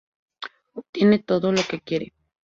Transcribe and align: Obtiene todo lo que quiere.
Obtiene 0.73 1.19
todo 1.19 1.51
lo 1.51 1.61
que 1.61 1.79
quiere. 1.79 2.11